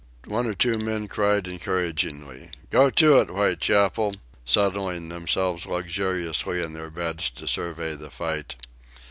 One 0.25 0.47
or 0.47 0.55
two 0.55 0.79
men 0.79 1.07
cried 1.07 1.47
encouragingly: 1.47 2.49
"Go 2.71 2.87
it, 2.87 2.99
Whitechapel!" 3.27 4.15
settling 4.43 5.09
themselves 5.09 5.67
luxuriously 5.67 6.59
in 6.59 6.73
their 6.73 6.89
beds 6.89 7.29
to 7.29 7.47
survey 7.47 7.93
the 7.93 8.09
fight. 8.09 8.55